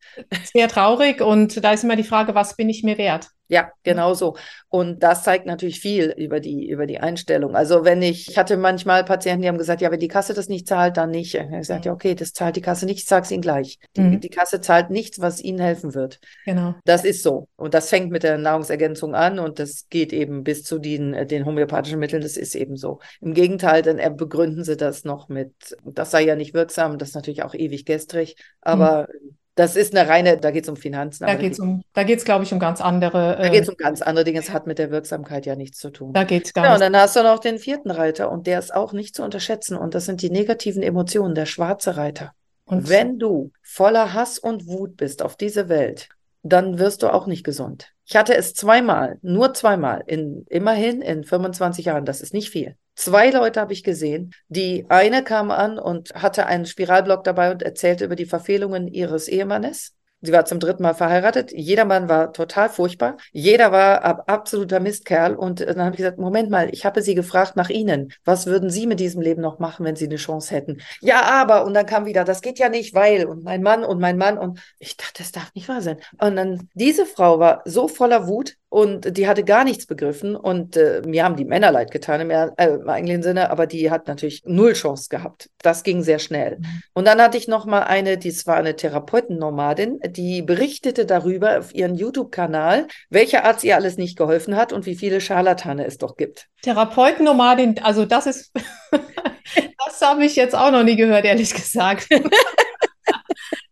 Sehr 0.54 0.68
traurig. 0.68 1.22
Und 1.22 1.64
da 1.64 1.72
ist 1.72 1.86
immer 1.86 1.96
die 1.96 2.04
Frage, 2.04 2.36
was 2.36 2.58
bin 2.58 2.68
ich 2.68 2.84
mir 2.84 2.98
wert? 2.98 3.30
Ja, 3.50 3.72
genau 3.84 4.14
so. 4.14 4.36
Und 4.68 5.02
das 5.04 5.24
zeigt 5.24 5.46
natürlich 5.46 5.80
viel 5.80 6.14
über 6.18 6.40
die, 6.40 6.70
über 6.70 6.86
die 6.86 7.00
Einstellung. 7.00 7.56
Also 7.56 7.86
wenn 7.86 8.02
ich, 8.02 8.30
ich 8.30 8.38
hatte 8.38 8.58
manchmal 8.58 9.06
Patienten, 9.06 9.42
die 9.42 9.48
haben 9.48 9.58
gesagt, 9.58 9.82
ja, 9.82 9.90
wenn 9.90 10.00
die 10.00 10.10
Kasse 10.10 10.34
das 10.34 10.50
nicht 10.50 10.68
zahlt, 10.68 10.98
dann 10.98 11.12
nicht. 11.12 11.34
Ich 11.34 11.40
habe 11.42 11.58
gesagt, 11.58 11.86
ja, 11.86 11.94
okay, 11.94 12.14
das 12.14 12.34
zahlt 12.34 12.58
die 12.58 12.62
Kasse 12.62 12.86
nicht, 12.86 13.00
ich 13.00 13.06
sag's 13.06 13.32
Ihnen 13.32 13.42
gleich. 13.42 13.80
Die, 13.96 14.02
mhm. 14.02 14.20
die 14.20 14.30
Kasse 14.30 14.60
zahlt 14.60 14.90
nichts, 14.90 15.22
was 15.22 15.42
Ihnen 15.42 15.60
helfen 15.60 15.94
wird. 15.94 16.20
Genau. 16.46 16.76
Das 16.84 17.06
ist 17.06 17.24
so. 17.24 17.48
Und 17.56 17.74
das 17.74 17.90
fängt 17.90 18.12
mit 18.12 18.24
der 18.24 18.38
Nahrungsergänzung 18.38 19.16
an 19.16 19.40
und 19.40 19.60
das 19.60 19.88
geht 19.90 20.12
eben 20.12 20.44
bis 20.44 20.64
zu 20.64 20.78
den, 20.78 21.28
den 21.28 21.46
homöopathischen 21.46 22.00
Mitteln, 22.00 22.22
das 22.22 22.36
ist 22.36 22.54
eben 22.54 22.76
so. 22.76 23.00
Im 23.22 23.34
Gegenteil, 23.34 23.82
dann 23.82 24.18
begründen 24.18 24.66
sie 24.66 24.76
das 24.76 25.06
noch 25.06 25.30
mit, 25.30 25.54
das 25.86 26.12
sei 26.12 26.24
ja 26.26 26.36
nicht 26.36 26.54
wirksam, 26.54 26.98
das 26.98 27.10
ist 27.10 27.16
natürlich 27.16 27.44
auch 27.44 27.54
ewig 27.54 27.86
gestrig, 27.86 28.36
aber 28.62 29.08
mhm 29.24 29.38
das 29.58 29.76
ist 29.76 29.96
eine 29.96 30.08
reine, 30.08 30.38
da 30.38 30.52
geht 30.52 30.64
es 30.64 30.70
um 30.70 30.78
Finanzen. 30.78 31.26
Da 31.26 31.34
geht 31.34 31.54
es, 31.54 31.60
um, 31.60 31.84
da 31.94 32.04
geht's, 32.04 32.24
glaube 32.26 32.44
ich, 32.44 32.54
um 32.54 32.60
ganz 32.60 32.80
andere. 32.80 33.38
Äh, 33.38 33.42
da 33.42 33.50
geht 33.50 33.64
es 33.64 33.70
um 33.70 33.76
ganz 33.76 34.04
andere 34.04 34.24
Dinge. 34.24 34.40
Es 34.40 34.52
hat 34.52 34.68
mit 34.68 34.78
der 34.78 34.92
Wirksamkeit 34.92 35.48
ja 35.48 35.56
nichts 35.56 35.80
zu 35.80 35.90
tun. 35.90 36.14
Da 36.14 36.24
geht 36.26 36.46
es 36.46 36.54
gar 36.54 36.64
ja, 36.64 36.70
nicht. 36.70 36.76
Und 36.76 36.94
dann 36.94 37.02
hast 37.02 37.16
du 37.16 37.24
noch 37.24 37.40
den 37.40 37.58
vierten 37.58 37.90
Reiter 37.90 38.32
und 38.32 38.46
der 38.46 38.60
ist 38.60 38.74
auch 38.74 38.94
nicht 38.94 39.16
zu 39.16 39.24
unterschätzen. 39.24 39.76
Und 39.76 39.96
das 39.96 40.06
sind 40.06 40.22
die 40.22 40.30
negativen 40.30 40.84
Emotionen, 40.84 41.34
der 41.34 41.48
schwarze 41.48 41.98
Reiter. 41.98 42.34
Und 42.66 42.88
wenn 42.88 43.18
du 43.18 43.52
voller 43.64 44.14
Hass 44.14 44.38
und 44.38 44.68
Wut 44.68 44.96
bist 44.96 45.24
auf 45.24 45.36
diese 45.36 45.70
Welt, 45.70 46.10
dann 46.44 46.78
wirst 46.78 47.02
du 47.02 47.12
auch 47.12 47.26
nicht 47.26 47.44
gesund. 47.44 47.94
Ich 48.10 48.16
hatte 48.16 48.36
es 48.38 48.54
zweimal, 48.54 49.20
nur 49.22 49.54
zweimal, 49.54 50.02
in, 50.08 50.46
immerhin 50.48 51.02
in 51.02 51.26
25 51.26 51.84
Jahren. 51.84 52.06
Das 52.06 52.22
ist 52.22 52.34
nicht 52.34 52.50
viel. 52.50 52.78
Zwei 52.96 53.30
Leute 53.32 53.60
habe 53.60 53.74
ich 53.74 53.84
gesehen. 53.84 54.34
Die 54.48 54.86
eine 54.88 55.26
kam 55.26 55.52
an 55.52 55.78
und 55.78 56.14
hatte 56.16 56.46
einen 56.46 56.66
Spiralblock 56.66 57.26
dabei 57.26 57.52
und 57.52 57.64
erzählte 57.64 58.06
über 58.06 58.16
die 58.16 58.26
Verfehlungen 58.26 58.88
ihres 58.88 59.28
Ehemannes. 59.28 59.97
Sie 60.22 60.32
war 60.32 60.46
zum 60.46 60.60
dritten 60.60 60.82
Mal 60.82 60.96
verheiratet. 60.96 61.52
Jeder 61.54 61.86
Mann 61.86 62.10
war 62.10 62.34
total 62.34 62.70
furchtbar. 62.70 63.18
Jeder 63.32 63.72
war 63.72 64.04
ab 64.04 64.24
absoluter 64.26 64.80
Mistkerl. 64.80 65.36
Und 65.36 65.60
dann 65.60 65.80
habe 65.80 65.92
ich 65.92 65.98
gesagt, 65.98 66.18
Moment 66.18 66.50
mal, 66.50 66.70
ich 66.74 66.86
habe 66.86 67.04
Sie 67.04 67.14
gefragt 67.14 67.56
nach 67.56 67.70
Ihnen. 67.70 68.12
Was 68.26 68.48
würden 68.48 68.72
Sie 68.72 68.88
mit 68.88 69.00
diesem 69.00 69.22
Leben 69.22 69.42
noch 69.42 69.60
machen, 69.60 69.86
wenn 69.86 69.96
Sie 69.96 70.06
eine 70.06 70.16
Chance 70.16 70.56
hätten? 70.56 70.82
Ja, 71.02 71.22
aber. 71.22 71.66
Und 71.66 71.76
dann 71.76 71.86
kam 71.86 72.06
wieder, 72.06 72.24
das 72.24 72.42
geht 72.42 72.58
ja 72.58 72.70
nicht, 72.70 72.96
weil. 72.96 73.26
Und 73.26 73.44
mein 73.44 73.62
Mann 73.62 73.84
und 73.84 74.00
mein 74.00 74.18
Mann. 74.18 74.40
Und 74.40 74.60
ich 74.80 74.98
dachte, 74.98 75.22
das 75.22 75.32
darf 75.32 75.54
nicht 75.54 75.70
wahr 75.70 75.82
sein. 75.82 75.98
Und 76.20 76.36
dann, 76.36 76.68
diese 76.74 77.06
Frau 77.06 77.38
war 77.40 77.62
so 77.66 77.88
voller 77.88 78.28
Wut 78.28 78.56
und 78.70 79.18
die 79.18 79.28
hatte 79.28 79.44
gar 79.44 79.64
nichts 79.64 79.86
begriffen. 79.86 80.36
Und 80.36 80.76
äh, 80.76 81.02
mir 81.06 81.24
haben 81.24 81.38
die 81.38 81.46
Männer 81.46 81.72
leid 81.72 81.92
getan 81.92 82.22
im, 82.22 82.30
äh, 82.30 82.50
im 82.58 82.90
eigentlichen 82.90 83.24
Sinne, 83.24 83.50
aber 83.50 83.66
die 83.66 83.90
hat 83.90 84.08
natürlich 84.08 84.44
null 84.46 84.74
Chance 84.74 85.08
gehabt. 85.10 85.50
Das 85.62 85.84
ging 85.84 86.04
sehr 86.04 86.20
schnell. 86.20 86.58
Mhm. 86.60 86.82
Und 86.94 87.06
dann 87.08 87.22
hatte 87.22 87.38
ich 87.38 87.48
noch 87.48 87.66
mal 87.66 87.84
eine, 87.84 88.18
die 88.18 88.34
war 88.46 88.58
eine 88.58 88.76
Therapeutennomadin, 88.76 90.00
die 90.10 90.42
berichtete 90.42 91.06
darüber 91.06 91.60
auf 91.60 91.74
ihren 91.74 91.96
YouTube-Kanal, 91.96 92.88
welcher 93.10 93.46
Arzt 93.46 93.64
ihr 93.64 93.76
alles 93.76 93.98
nicht 93.98 94.18
geholfen 94.18 94.56
hat 94.56 94.74
und 94.74 94.86
wie 94.86 94.96
viele 94.96 95.22
Scharlatane 95.22 95.86
es 95.86 95.98
doch 95.98 96.18
gibt. 96.18 96.48
Therapeutennomadin, 96.64 97.80
also 97.82 98.06
das 98.06 98.28
ist, 98.28 98.52
das 98.92 100.02
habe 100.02 100.26
ich 100.26 100.36
jetzt 100.36 100.56
auch 100.56 100.72
noch 100.72 100.84
nie 100.84 100.98
gehört, 100.98 101.26
ehrlich 101.26 101.54
gesagt. 101.54 102.08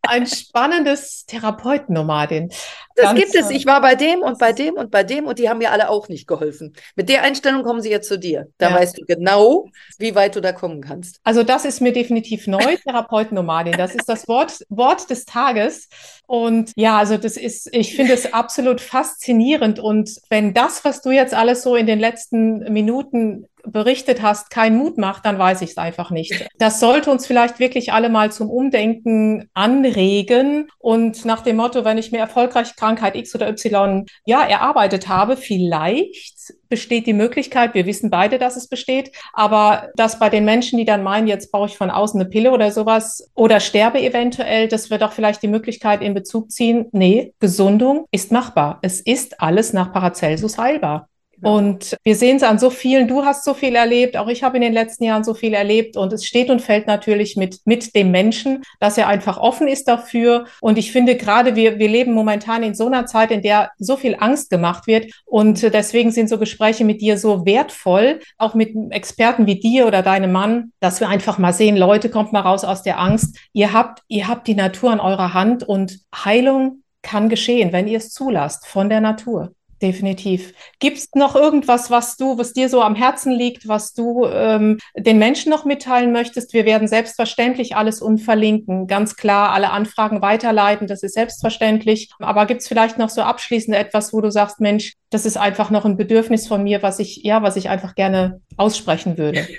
Ein 0.07 0.27
spannendes 0.27 1.25
Therapeutennomadin. 1.25 2.49
Das 2.95 3.07
Ganz 3.07 3.19
gibt 3.19 3.35
es. 3.35 3.49
Ich 3.49 3.65
war 3.65 3.81
bei 3.81 3.95
dem 3.95 4.19
und 4.19 4.39
bei 4.39 4.53
dem 4.53 4.75
und 4.75 4.89
bei 4.89 5.03
dem 5.03 5.25
und 5.25 5.37
die 5.37 5.49
haben 5.49 5.57
mir 5.57 5.71
alle 5.71 5.89
auch 5.89 6.07
nicht 6.07 6.27
geholfen. 6.27 6.73
Mit 6.95 7.09
der 7.09 7.23
Einstellung 7.23 7.63
kommen 7.63 7.81
sie 7.81 7.89
jetzt 7.89 8.07
zu 8.07 8.17
dir. 8.17 8.47
Da 8.57 8.69
ja. 8.69 8.75
weißt 8.75 8.97
du 8.97 9.05
genau, 9.05 9.67
wie 9.97 10.15
weit 10.15 10.35
du 10.35 10.41
da 10.41 10.53
kommen 10.53 10.81
kannst. 10.81 11.19
Also 11.23 11.43
das 11.43 11.65
ist 11.65 11.81
mir 11.81 11.91
definitiv 11.91 12.47
neu, 12.47 12.77
Therapeutennomadin. 12.83 13.73
Das 13.73 13.93
ist 13.93 14.07
das 14.07 14.27
Wort, 14.27 14.65
Wort 14.69 15.09
des 15.09 15.25
Tages. 15.25 15.89
Und 16.25 16.71
ja, 16.75 16.97
also 16.97 17.17
das 17.17 17.35
ist, 17.35 17.67
ich 17.73 17.95
finde 17.95 18.13
es 18.13 18.33
absolut 18.33 18.79
faszinierend. 18.79 19.79
Und 19.79 20.21
wenn 20.29 20.53
das, 20.53 20.85
was 20.85 21.01
du 21.01 21.11
jetzt 21.11 21.33
alles 21.33 21.63
so 21.63 21.75
in 21.75 21.87
den 21.87 21.99
letzten 21.99 22.71
Minuten 22.71 23.47
berichtet 23.71 24.21
hast, 24.21 24.49
keinen 24.49 24.77
Mut 24.77 24.97
macht, 24.97 25.25
dann 25.25 25.37
weiß 25.37 25.61
ich 25.61 25.71
es 25.71 25.77
einfach 25.77 26.11
nicht. 26.11 26.33
Das 26.57 26.79
sollte 26.79 27.11
uns 27.11 27.27
vielleicht 27.27 27.59
wirklich 27.59 27.91
alle 27.91 28.09
mal 28.09 28.31
zum 28.31 28.49
Umdenken 28.49 29.49
anregen 29.53 30.69
und 30.79 31.25
nach 31.25 31.41
dem 31.41 31.57
Motto, 31.57 31.83
wenn 31.83 31.97
ich 31.97 32.11
mir 32.11 32.19
erfolgreich 32.19 32.75
Krankheit 32.75 33.15
X 33.15 33.35
oder 33.35 33.49
Y 33.49 34.05
ja 34.25 34.41
erarbeitet 34.43 35.07
habe, 35.07 35.35
vielleicht 35.35 36.35
besteht 36.69 37.07
die 37.07 37.13
Möglichkeit, 37.13 37.73
wir 37.73 37.85
wissen 37.85 38.09
beide, 38.09 38.37
dass 38.37 38.55
es 38.55 38.67
besteht, 38.67 39.11
aber 39.33 39.89
dass 39.95 40.19
bei 40.19 40.29
den 40.29 40.45
Menschen, 40.45 40.77
die 40.77 40.85
dann 40.85 41.03
meinen, 41.03 41.27
jetzt 41.27 41.51
brauche 41.51 41.67
ich 41.67 41.77
von 41.77 41.89
außen 41.89 42.19
eine 42.19 42.29
Pille 42.29 42.51
oder 42.51 42.71
sowas 42.71 43.29
oder 43.33 43.59
sterbe 43.59 44.01
eventuell, 44.01 44.67
dass 44.67 44.89
wir 44.89 44.97
doch 44.97 45.11
vielleicht 45.11 45.43
die 45.43 45.47
Möglichkeit 45.47 46.01
in 46.01 46.13
Bezug 46.13 46.51
ziehen, 46.51 46.87
nee, 46.91 47.33
Gesundung 47.39 48.05
ist 48.11 48.31
machbar. 48.31 48.79
Es 48.81 49.01
ist 49.01 49.41
alles 49.41 49.73
nach 49.73 49.93
Paracelsus 49.93 50.57
heilbar. 50.57 51.09
Genau. 51.37 51.57
Und 51.57 51.97
wir 52.03 52.15
sehen 52.15 52.37
es 52.37 52.43
an 52.43 52.59
so 52.59 52.69
vielen, 52.69 53.07
du 53.07 53.25
hast 53.25 53.43
so 53.43 53.53
viel 53.53 53.75
erlebt, 53.75 54.17
auch 54.17 54.27
ich 54.27 54.43
habe 54.43 54.57
in 54.57 54.61
den 54.61 54.73
letzten 54.73 55.03
Jahren 55.03 55.23
so 55.23 55.33
viel 55.33 55.53
erlebt 55.53 55.97
und 55.97 56.13
es 56.13 56.25
steht 56.25 56.49
und 56.49 56.61
fällt 56.61 56.87
natürlich 56.87 57.35
mit, 57.35 57.59
mit 57.65 57.95
dem 57.95 58.11
Menschen, 58.11 58.63
dass 58.79 58.97
er 58.97 59.07
einfach 59.07 59.37
offen 59.37 59.67
ist 59.67 59.87
dafür. 59.87 60.45
Und 60.61 60.77
ich 60.77 60.91
finde 60.91 61.15
gerade, 61.15 61.55
wir, 61.55 61.79
wir 61.79 61.89
leben 61.89 62.13
momentan 62.13 62.63
in 62.63 62.75
so 62.75 62.87
einer 62.87 63.05
Zeit, 63.05 63.31
in 63.31 63.41
der 63.41 63.71
so 63.77 63.97
viel 63.97 64.15
Angst 64.19 64.49
gemacht 64.49 64.87
wird 64.87 65.11
und 65.25 65.61
deswegen 65.61 66.11
sind 66.11 66.29
so 66.29 66.37
Gespräche 66.37 66.85
mit 66.85 67.01
dir 67.01 67.17
so 67.17 67.45
wertvoll, 67.45 68.19
auch 68.37 68.53
mit 68.53 68.73
Experten 68.91 69.45
wie 69.45 69.59
dir 69.59 69.87
oder 69.87 70.01
deinem 70.01 70.31
Mann, 70.31 70.71
dass 70.79 70.99
wir 70.99 71.09
einfach 71.09 71.37
mal 71.37 71.53
sehen, 71.53 71.77
Leute, 71.77 72.09
kommt 72.09 72.33
mal 72.33 72.41
raus 72.41 72.63
aus 72.63 72.83
der 72.83 72.99
Angst. 72.99 73.37
Ihr 73.53 73.73
habt, 73.73 74.01
ihr 74.07 74.27
habt 74.27 74.47
die 74.47 74.55
Natur 74.55 74.93
in 74.93 74.99
eurer 74.99 75.33
Hand 75.33 75.63
und 75.63 75.99
Heilung 76.13 76.83
kann 77.01 77.29
geschehen, 77.29 77.71
wenn 77.71 77.87
ihr 77.87 77.99
es 77.99 78.11
zulasst 78.11 78.65
von 78.65 78.89
der 78.89 79.01
Natur. 79.01 79.53
Definitiv. 79.85 80.51
Gibt 80.79 80.97
es 80.97 81.09
noch 81.13 81.35
irgendwas, 81.35 81.91
was 81.91 82.17
du, 82.17 82.39
was 82.39 82.53
dir 82.53 82.69
so 82.69 82.81
am 82.81 82.95
Herzen 82.95 83.31
liegt, 83.31 83.67
was 83.67 83.93
du 83.93 84.25
ähm, 84.25 84.79
den 84.97 85.19
Menschen 85.19 85.51
noch 85.51 85.63
mitteilen 85.63 86.11
möchtest? 86.11 86.53
Wir 86.53 86.65
werden 86.65 86.87
selbstverständlich 86.87 87.75
alles 87.75 88.01
unverlinken, 88.01 88.87
ganz 88.87 89.15
klar 89.15 89.51
alle 89.51 89.69
Anfragen 89.69 90.23
weiterleiten, 90.23 90.87
das 90.87 91.03
ist 91.03 91.13
selbstverständlich. 91.13 92.09
Aber 92.17 92.47
gibt 92.47 92.61
es 92.61 92.67
vielleicht 92.67 92.97
noch 92.97 93.09
so 93.09 93.21
abschließend 93.21 93.77
etwas, 93.77 94.11
wo 94.11 94.21
du 94.21 94.31
sagst, 94.31 94.59
Mensch, 94.59 94.93
das 95.11 95.27
ist 95.27 95.37
einfach 95.37 95.69
noch 95.69 95.85
ein 95.85 95.97
Bedürfnis 95.97 96.47
von 96.47 96.63
mir, 96.63 96.81
was 96.81 96.97
ich, 96.97 97.17
ja, 97.17 97.43
was 97.43 97.55
ich 97.55 97.69
einfach 97.69 97.93
gerne 97.93 98.41
aussprechen 98.57 99.19
würde? 99.19 99.47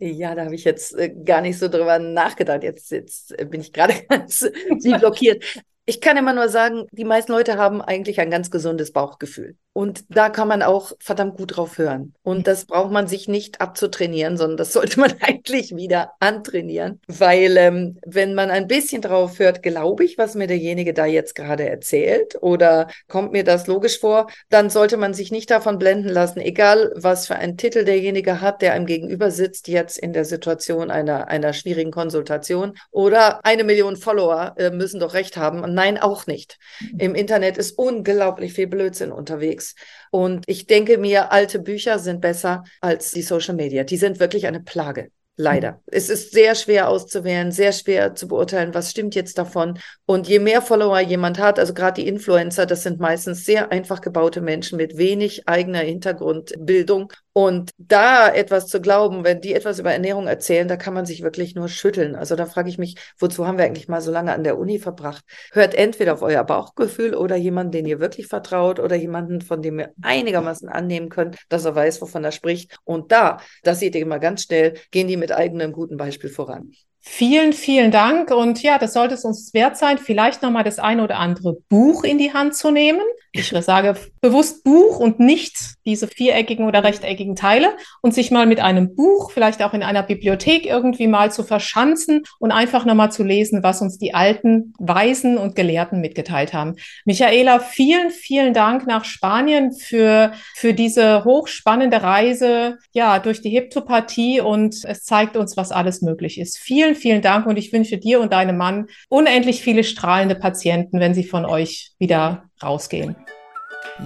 Ja, 0.00 0.34
da 0.34 0.44
habe 0.44 0.54
ich 0.56 0.64
jetzt 0.64 0.98
äh, 0.98 1.08
gar 1.08 1.40
nicht 1.40 1.56
so 1.56 1.68
drüber 1.68 1.98
nachgedacht. 2.00 2.64
Jetzt, 2.64 2.90
jetzt 2.90 3.34
bin 3.48 3.60
ich 3.60 3.72
gerade 3.72 3.94
ganz 4.08 4.46
blockiert. 4.82 5.42
Ich 5.86 6.00
kann 6.00 6.16
immer 6.16 6.32
nur 6.32 6.48
sagen, 6.48 6.86
die 6.92 7.04
meisten 7.04 7.32
Leute 7.32 7.58
haben 7.58 7.82
eigentlich 7.82 8.18
ein 8.18 8.30
ganz 8.30 8.50
gesundes 8.50 8.92
Bauchgefühl. 8.92 9.56
Und 9.74 10.04
da 10.08 10.30
kann 10.30 10.48
man 10.48 10.62
auch 10.62 10.92
verdammt 10.98 11.36
gut 11.36 11.56
drauf 11.56 11.76
hören. 11.76 12.14
Und 12.22 12.46
das 12.46 12.64
braucht 12.64 12.90
man 12.90 13.06
sich 13.06 13.28
nicht 13.28 13.60
abzutrainieren, 13.60 14.38
sondern 14.38 14.56
das 14.56 14.72
sollte 14.72 14.98
man 14.98 15.12
eigentlich 15.20 15.76
wieder 15.76 16.12
antrainieren. 16.20 17.00
Weil 17.06 17.56
ähm, 17.58 17.98
wenn 18.06 18.34
man 18.34 18.50
ein 18.50 18.66
bisschen 18.66 19.02
drauf 19.02 19.38
hört, 19.38 19.62
glaube 19.62 20.04
ich, 20.04 20.16
was 20.16 20.34
mir 20.34 20.46
derjenige 20.46 20.94
da 20.94 21.04
jetzt 21.04 21.34
gerade 21.34 21.68
erzählt 21.68 22.38
oder 22.40 22.88
kommt 23.08 23.32
mir 23.32 23.44
das 23.44 23.66
logisch 23.66 24.00
vor, 24.00 24.28
dann 24.48 24.70
sollte 24.70 24.96
man 24.96 25.12
sich 25.12 25.30
nicht 25.30 25.50
davon 25.50 25.78
blenden 25.78 26.08
lassen, 26.08 26.40
egal 26.40 26.92
was 26.96 27.26
für 27.26 27.36
einen 27.36 27.58
Titel 27.58 27.84
derjenige 27.84 28.40
hat, 28.40 28.62
der 28.62 28.72
einem 28.72 28.86
gegenüber 28.86 29.30
sitzt, 29.30 29.68
jetzt 29.68 29.98
in 29.98 30.14
der 30.14 30.24
Situation 30.24 30.90
einer, 30.90 31.28
einer 31.28 31.52
schwierigen 31.52 31.90
Konsultation 31.90 32.78
oder 32.90 33.44
eine 33.44 33.64
Million 33.64 33.96
Follower 33.96 34.54
äh, 34.56 34.70
müssen 34.70 35.00
doch 35.00 35.12
recht 35.14 35.36
haben 35.36 35.64
nein, 35.74 35.98
auch 35.98 36.26
nicht. 36.26 36.58
Mhm. 36.80 37.00
Im 37.00 37.14
Internet 37.14 37.58
ist 37.58 37.72
unglaublich 37.72 38.54
viel 38.54 38.66
Blödsinn 38.66 39.12
unterwegs. 39.12 39.63
Und 40.10 40.44
ich 40.46 40.66
denke 40.66 40.98
mir, 40.98 41.32
alte 41.32 41.58
Bücher 41.58 41.98
sind 41.98 42.20
besser 42.20 42.64
als 42.80 43.12
die 43.12 43.22
Social 43.22 43.54
Media. 43.54 43.84
Die 43.84 43.96
sind 43.96 44.20
wirklich 44.20 44.46
eine 44.46 44.60
Plage. 44.60 45.10
Leider. 45.36 45.72
Mhm. 45.72 45.78
Es 45.86 46.10
ist 46.10 46.32
sehr 46.32 46.54
schwer 46.54 46.88
auszuwählen, 46.88 47.50
sehr 47.50 47.72
schwer 47.72 48.14
zu 48.14 48.28
beurteilen, 48.28 48.74
was 48.74 48.90
stimmt 48.90 49.14
jetzt 49.14 49.38
davon. 49.38 49.78
Und 50.06 50.28
je 50.28 50.38
mehr 50.38 50.62
Follower 50.62 51.00
jemand 51.00 51.38
hat, 51.38 51.58
also 51.58 51.74
gerade 51.74 52.00
die 52.02 52.08
Influencer, 52.08 52.66
das 52.66 52.82
sind 52.84 53.00
meistens 53.00 53.44
sehr 53.44 53.72
einfach 53.72 54.00
gebaute 54.00 54.40
Menschen 54.40 54.76
mit 54.76 54.96
wenig 54.96 55.48
eigener 55.48 55.80
Hintergrundbildung 55.80 57.12
und 57.36 57.72
da 57.78 58.32
etwas 58.32 58.68
zu 58.68 58.80
glauben, 58.80 59.24
wenn 59.24 59.40
die 59.40 59.54
etwas 59.54 59.80
über 59.80 59.92
Ernährung 59.92 60.28
erzählen, 60.28 60.68
da 60.68 60.76
kann 60.76 60.94
man 60.94 61.04
sich 61.04 61.22
wirklich 61.22 61.56
nur 61.56 61.68
schütteln. 61.68 62.14
Also 62.14 62.36
da 62.36 62.46
frage 62.46 62.68
ich 62.68 62.78
mich, 62.78 62.94
wozu 63.18 63.44
haben 63.44 63.58
wir 63.58 63.64
eigentlich 63.64 63.88
mal 63.88 64.00
so 64.00 64.12
lange 64.12 64.32
an 64.32 64.44
der 64.44 64.56
Uni 64.56 64.78
verbracht? 64.78 65.24
Hört 65.50 65.74
entweder 65.74 66.12
auf 66.12 66.22
euer 66.22 66.44
Bauchgefühl 66.44 67.12
oder 67.16 67.34
jemanden, 67.34 67.72
den 67.72 67.86
ihr 67.86 67.98
wirklich 67.98 68.28
vertraut 68.28 68.78
oder 68.78 68.94
jemanden, 68.94 69.40
von 69.40 69.62
dem 69.62 69.80
ihr 69.80 69.92
einigermaßen 70.00 70.68
annehmen 70.68 71.08
könnt, 71.08 71.36
dass 71.48 71.64
er 71.64 71.74
weiß, 71.74 72.00
wovon 72.02 72.22
er 72.22 72.30
spricht. 72.30 72.76
Und 72.84 73.10
da, 73.10 73.38
das 73.64 73.80
seht 73.80 73.96
ihr 73.96 74.02
immer 74.02 74.20
ganz 74.20 74.44
schnell, 74.44 74.74
gehen 74.92 75.08
die 75.08 75.16
mit 75.16 75.32
eigenem 75.32 75.72
guten 75.72 75.96
Beispiel 75.96 76.30
voran. 76.30 76.70
Vielen, 77.06 77.52
vielen 77.52 77.90
Dank. 77.90 78.30
Und 78.30 78.62
ja, 78.62 78.78
das 78.78 78.94
sollte 78.94 79.14
es 79.14 79.24
uns 79.24 79.52
wert 79.52 79.76
sein, 79.76 79.98
vielleicht 79.98 80.42
nochmal 80.42 80.64
das 80.64 80.78
eine 80.78 81.04
oder 81.04 81.18
andere 81.18 81.58
Buch 81.68 82.02
in 82.02 82.16
die 82.16 82.32
Hand 82.32 82.56
zu 82.56 82.70
nehmen. 82.70 83.02
Ich 83.36 83.48
sage 83.48 83.96
bewusst 84.20 84.62
Buch 84.62 85.00
und 85.00 85.18
nicht 85.18 85.58
diese 85.84 86.06
viereckigen 86.06 86.66
oder 86.66 86.84
rechteckigen 86.84 87.34
Teile 87.34 87.76
und 88.00 88.14
sich 88.14 88.30
mal 88.30 88.46
mit 88.46 88.60
einem 88.60 88.94
Buch, 88.94 89.32
vielleicht 89.32 89.60
auch 89.62 89.74
in 89.74 89.82
einer 89.82 90.04
Bibliothek 90.04 90.66
irgendwie 90.66 91.08
mal 91.08 91.32
zu 91.32 91.42
verschanzen 91.42 92.22
und 92.38 92.52
einfach 92.52 92.84
nochmal 92.84 93.10
zu 93.10 93.24
lesen, 93.24 93.64
was 93.64 93.82
uns 93.82 93.98
die 93.98 94.14
alten 94.14 94.72
Weisen 94.78 95.36
und 95.36 95.56
Gelehrten 95.56 96.00
mitgeteilt 96.00 96.54
haben. 96.54 96.76
Michaela, 97.04 97.58
vielen, 97.58 98.10
vielen 98.10 98.54
Dank 98.54 98.86
nach 98.86 99.04
Spanien 99.04 99.72
für, 99.72 100.32
für 100.54 100.72
diese 100.72 101.24
hochspannende 101.24 102.02
Reise, 102.02 102.78
ja, 102.92 103.18
durch 103.18 103.42
die 103.42 103.50
Heptopathie 103.50 104.40
und 104.40 104.76
es 104.84 105.02
zeigt 105.02 105.36
uns, 105.36 105.56
was 105.56 105.72
alles 105.72 106.02
möglich 106.02 106.40
ist. 106.40 106.56
Vielen, 106.56 106.93
vielen, 106.94 107.14
vielen 107.14 107.22
Dank 107.22 107.46
und 107.46 107.56
ich 107.56 107.72
wünsche 107.72 107.98
dir 107.98 108.20
und 108.20 108.32
deinem 108.32 108.56
Mann 108.56 108.86
unendlich 109.08 109.62
viele 109.62 109.84
strahlende 109.84 110.34
Patienten, 110.34 111.00
wenn 111.00 111.14
sie 111.14 111.24
von 111.24 111.44
euch 111.44 111.92
wieder 111.98 112.44
rausgehen. 112.62 113.16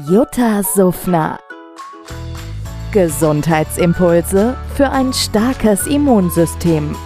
Jutta 0.09 0.63
Suffner. 0.63 1.39
Gesundheitsimpulse 2.93 4.57
für 4.75 4.91
ein 4.91 5.13
starkes 5.13 5.87
Immunsystem. 5.87 6.97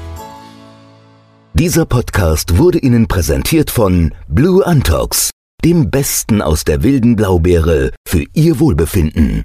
Dieser 1.55 1.87
Podcast 1.87 2.59
wurde 2.59 2.79
Ihnen 2.79 3.09
präsentiert 3.09 3.71
von 3.71 4.15
Blue 4.29 4.65
Antox, 4.65 5.31
dem 5.65 5.91
Besten 5.91 6.41
aus 6.41 6.65
der 6.65 6.83
wilden 6.83 7.17
Blaubeere 7.17 7.91
für 8.09 8.25
Ihr 8.33 8.59
Wohlbefinden. 8.59 9.45